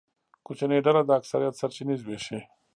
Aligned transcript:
کوچنۍ 0.45 0.79
ډله 0.85 1.01
د 1.05 1.09
اکثریت 1.19 1.53
سرچینې 1.61 1.95
زبېښي. 2.01 2.39